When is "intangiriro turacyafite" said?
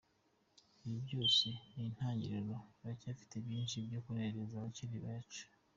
1.89-3.35